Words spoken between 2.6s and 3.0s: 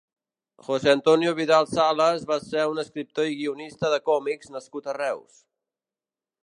un